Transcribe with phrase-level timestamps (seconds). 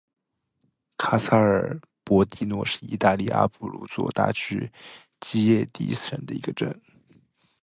[0.97, 4.67] 卡萨尔博迪诺是意大利阿布鲁佐大区
[5.19, 6.81] 基耶蒂省的一个镇。